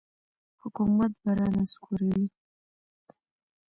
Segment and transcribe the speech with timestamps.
[0.61, 2.25] حکومت به را نسکوروي.